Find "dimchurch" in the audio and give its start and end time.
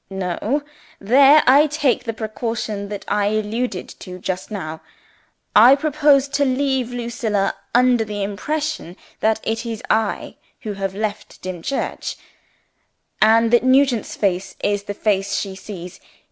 11.43-12.15